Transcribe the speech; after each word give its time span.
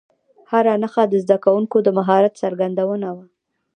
هره 0.51 0.73
نښه 0.81 1.03
د 1.11 1.13
زده 1.23 1.37
کوونکو 1.45 1.77
د 1.83 1.87
مهارت 1.97 2.33
څرګندونه 2.41 3.07
وه. 3.15 3.25